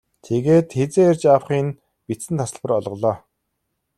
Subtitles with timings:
[0.25, 3.15] Тэгээд хэзээ ирж авахы нь бичсэн тасалбар олголоо.